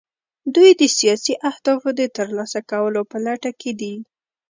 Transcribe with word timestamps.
دوی 0.55 0.71
د 0.79 0.81
سیاسي 0.97 1.33
اهدافو 1.49 1.89
د 1.99 2.01
ترلاسه 2.17 2.59
کولو 2.71 3.01
په 3.11 3.17
لټه 3.25 3.51
کې 3.59 3.71
دي 3.79 3.95